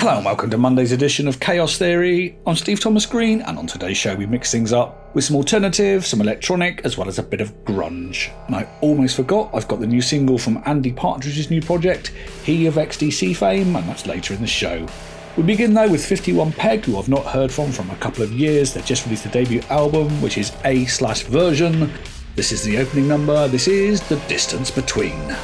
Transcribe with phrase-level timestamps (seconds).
[0.00, 2.38] Hello and welcome to Monday's edition of Chaos Theory.
[2.46, 6.06] I'm Steve Thomas Green, and on today's show, we mix things up with some alternative,
[6.06, 8.30] some electronic, as well as a bit of grunge.
[8.46, 12.64] And I almost forgot, I've got the new single from Andy Partridge's new project, He
[12.64, 14.86] of XTC fame, and that's later in the show.
[15.36, 18.32] We begin though with 51 Peg, who I've not heard from from a couple of
[18.32, 18.72] years.
[18.72, 21.92] They've just released a debut album, which is A slash version.
[22.36, 23.48] This is the opening number.
[23.48, 25.36] This is The Distance Between.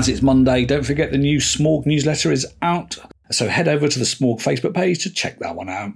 [0.00, 2.96] As it's Monday, don't forget the new Smorg newsletter is out.
[3.30, 5.92] So head over to the Smorg Facebook page to check that one out.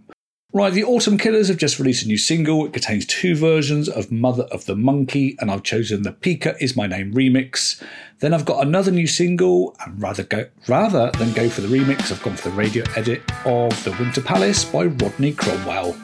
[0.53, 2.67] Right, the Autumn Killers have just released a new single.
[2.67, 6.77] It contains two versions of Mother of the Monkey, and I've chosen the Pihka is
[6.77, 7.83] My Name remix.
[8.19, 12.13] Then I've got another new single, and rather go rather than go for the remix,
[12.13, 15.97] I've gone for the radio edit of The Winter Palace by Rodney Cromwell.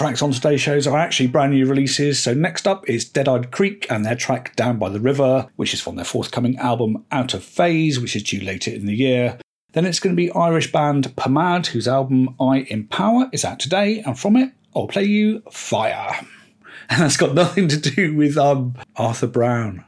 [0.00, 2.18] Tracks on today's shows are actually brand new releases.
[2.22, 5.74] So next up is Dead Eyed Creek and their track Down by the River, which
[5.74, 9.38] is from their forthcoming album Out of Phase, which is due later in the year.
[9.74, 14.00] Then it's going to be Irish band pMad, whose album I Empower is out today,
[14.00, 16.26] and from it I'll play you Fire.
[16.88, 19.84] And that's got nothing to do with um, Arthur Brown.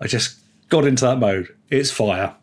[0.00, 0.40] I just
[0.70, 1.54] got into that mode.
[1.70, 2.34] It's fire.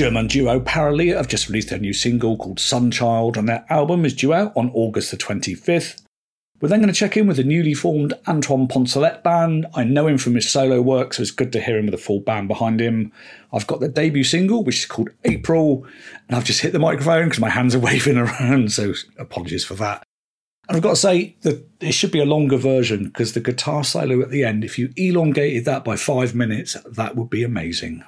[0.00, 4.06] German duo Para Lia have just released their new single called Sunchild, and their album
[4.06, 6.00] is due out on August the 25th.
[6.58, 9.66] We're then going to check in with the newly formed Antoine Poncelet band.
[9.74, 11.98] I know him from his solo work, so it's good to hear him with a
[11.98, 13.12] full band behind him.
[13.52, 15.84] I've got the debut single, which is called April,
[16.28, 19.74] and I've just hit the microphone because my hands are waving around, so apologies for
[19.74, 20.02] that.
[20.66, 23.84] And I've got to say that it should be a longer version because the guitar
[23.84, 28.02] solo at the end, if you elongated that by five minutes, that would be amazing.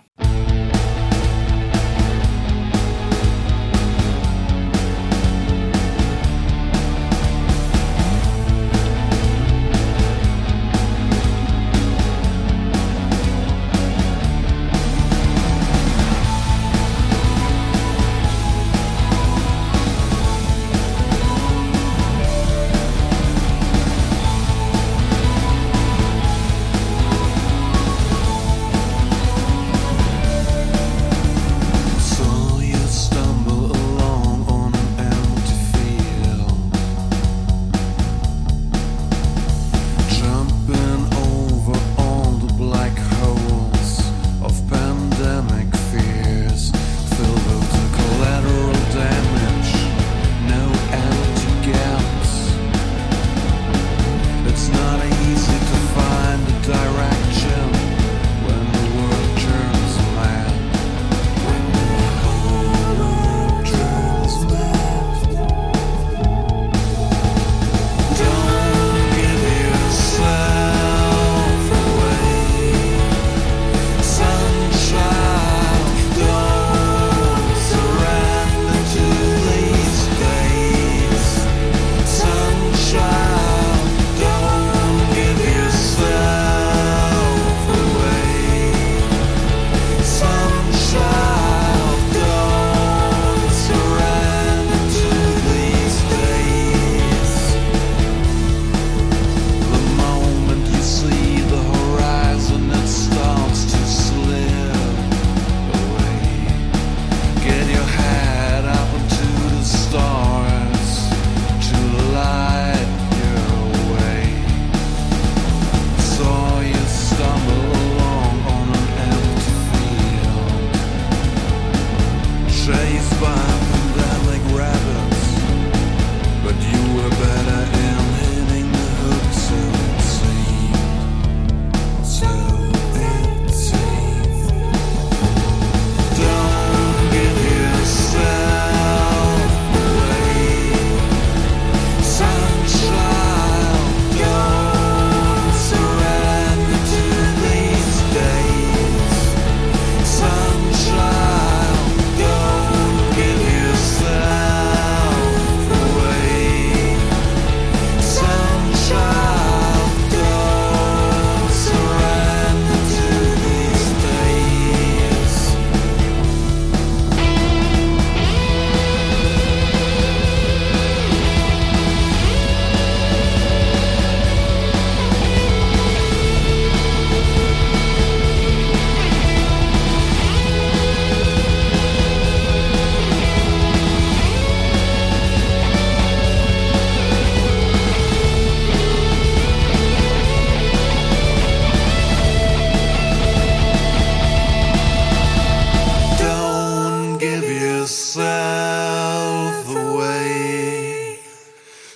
[198.53, 201.19] yourself away.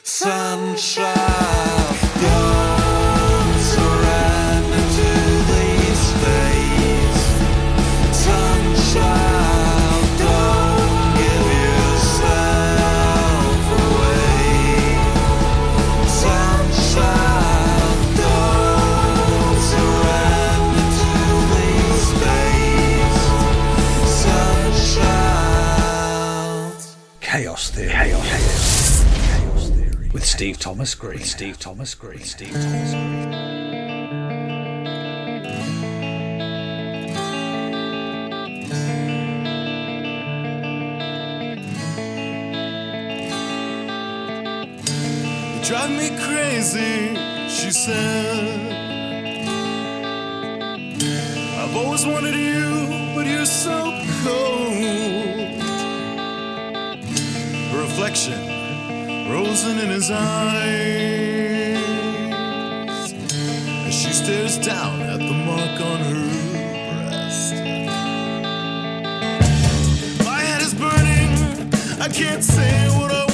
[0.02, 1.15] Sunshine.
[30.36, 31.14] Steve Thomas Green.
[31.14, 32.20] With Steve Thomas Green.
[32.20, 33.30] Steve Thomas Green.
[45.64, 47.16] Drive me crazy,
[47.48, 48.74] she said.
[51.58, 55.62] I've always wanted you, but you're so cold.
[57.72, 58.55] A reflection
[59.26, 61.76] frozen in his eyes
[63.86, 66.28] as she stares down at the mark on her
[67.04, 67.54] breast.
[70.24, 71.32] My head is burning,
[72.00, 73.25] I can't say what I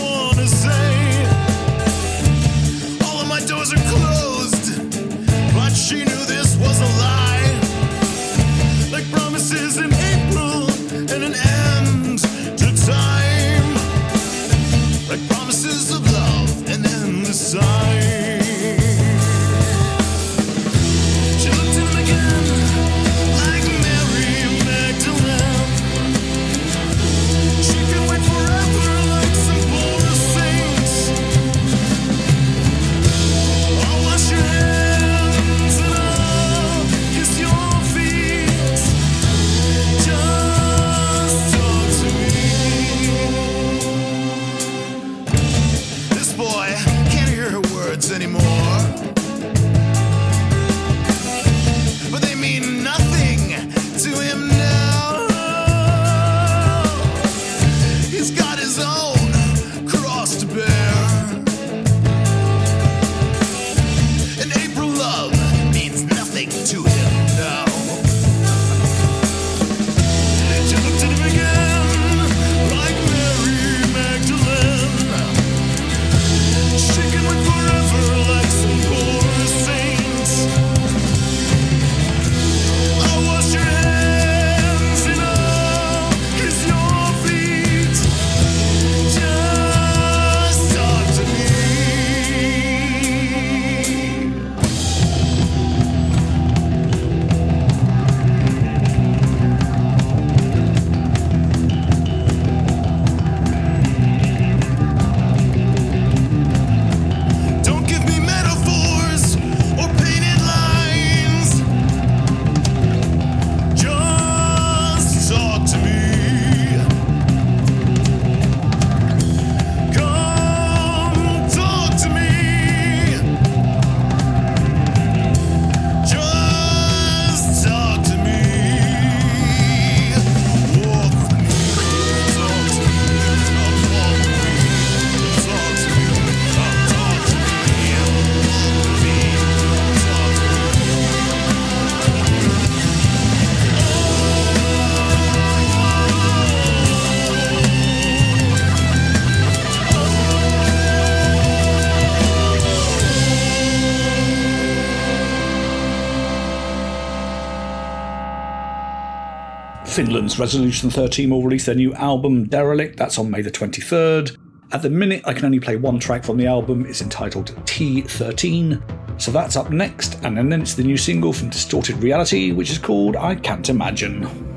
[160.02, 162.96] Finland's Resolution 13 will release their new album Derelict.
[162.96, 164.36] That's on May the 23rd.
[164.72, 166.84] At the minute, I can only play one track from the album.
[166.86, 168.82] It's entitled T13.
[169.22, 172.78] So that's up next, and then it's the new single from Distorted Reality, which is
[172.78, 174.51] called I Can't Imagine.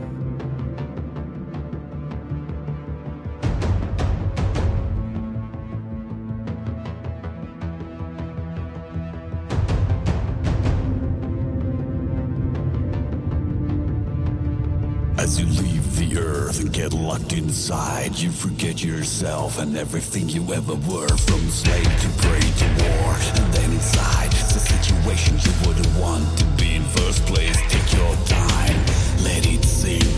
[17.65, 21.07] Inside, you forget yourself and everything you ever were.
[21.07, 26.25] From slave to prey to war, and then inside, it's a situation you wouldn't want
[26.37, 27.57] to be in first place.
[27.69, 28.77] Take your time,
[29.23, 30.17] let it sink.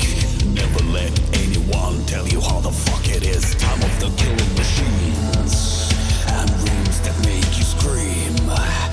[0.53, 3.55] Never let anyone tell you how the fuck it is.
[3.55, 5.87] Time of the killing machines
[6.27, 8.86] and rooms that make you scream.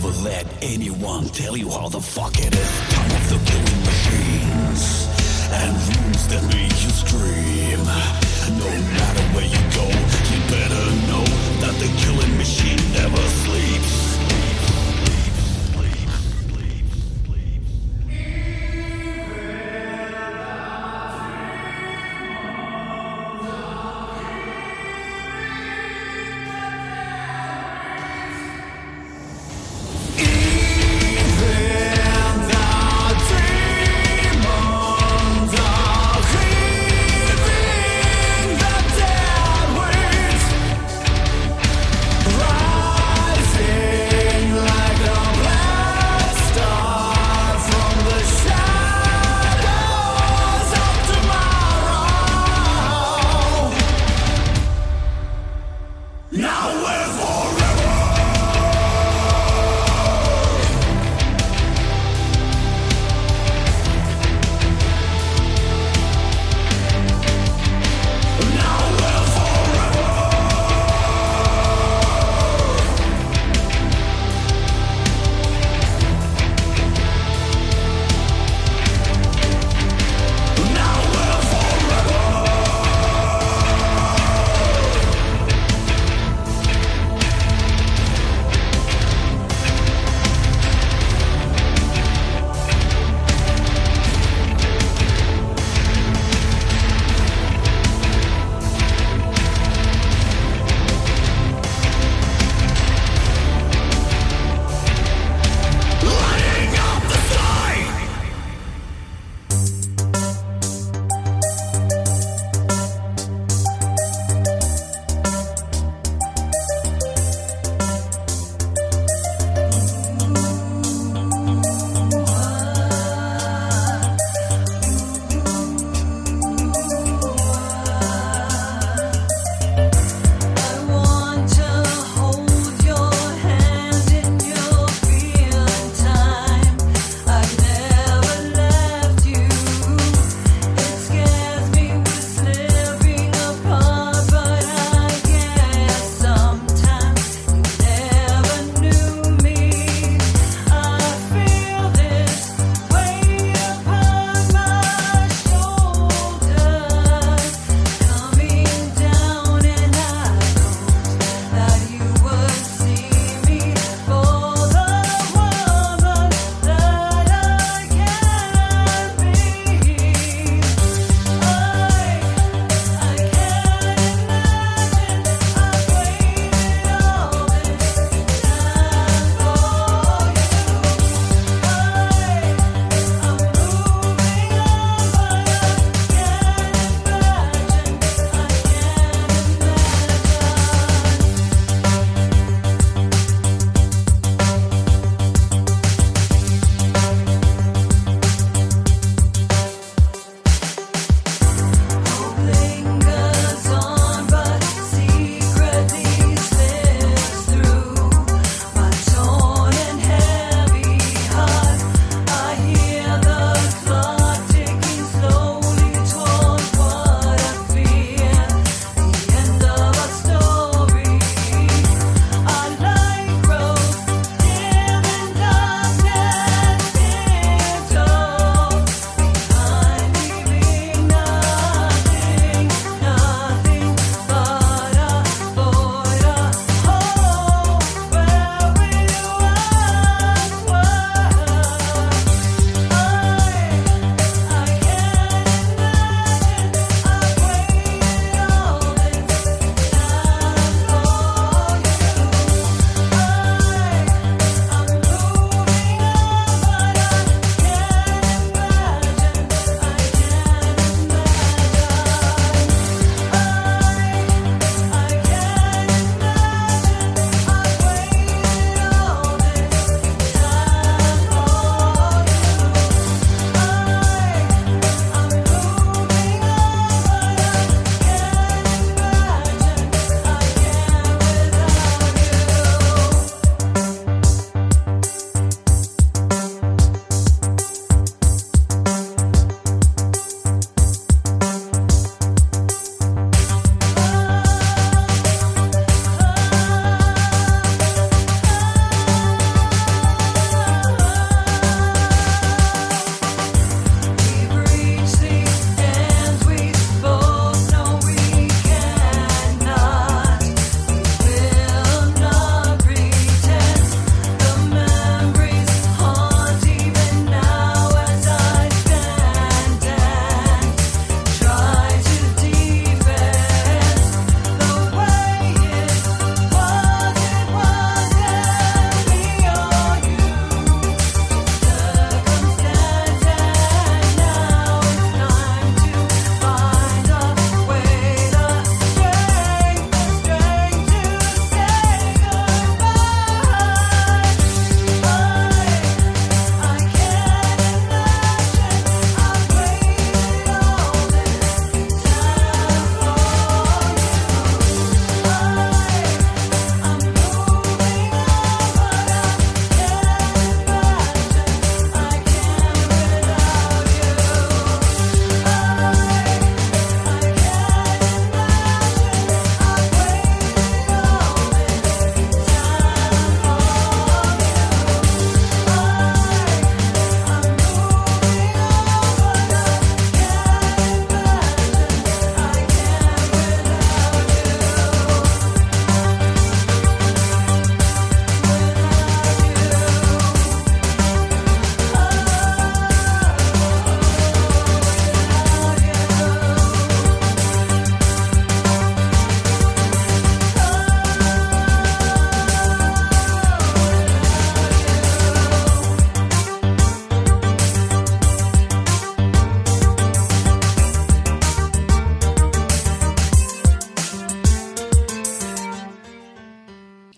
[0.00, 2.70] Never let anyone tell you how the fuck it is.
[2.94, 5.08] Time of the killing machines
[5.50, 7.82] and rooms that make you scream.
[8.62, 9.86] No matter where you go,
[10.30, 11.24] you better know
[11.62, 13.22] that the killing machine never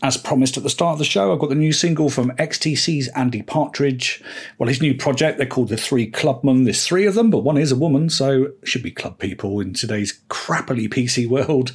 [0.02, 3.08] As promised at the start of the show, I've got the new single from XTC's
[3.08, 4.22] Andy Partridge.
[4.58, 6.64] Well, his new project, they're called The Three Clubmen.
[6.64, 9.74] There's three of them, but one is a woman, so should be club people in
[9.74, 11.74] today's crappily PC world.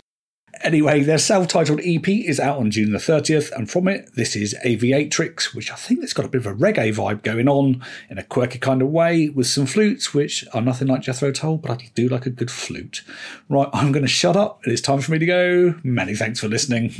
[0.63, 4.35] Anyway, their self titled EP is out on June the 30th, and from it, this
[4.35, 7.83] is Aviatrix, which I think it's got a bit of a reggae vibe going on
[8.09, 11.57] in a quirky kind of way with some flutes, which are nothing like Jethro Tull,
[11.57, 13.03] but I do like a good flute.
[13.49, 14.65] Right, I'm going to shut up.
[14.65, 15.75] It is time for me to go.
[15.83, 16.93] Many thanks for listening.